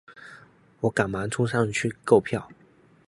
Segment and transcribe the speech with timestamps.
[0.79, 2.49] 我赶忙冲上去购票